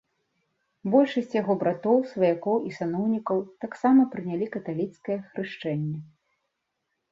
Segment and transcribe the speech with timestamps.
[0.93, 5.99] Большасць яго братоў, сваякоў і саноўнікаў таксама прынялі каталіцкае хрышчэнне.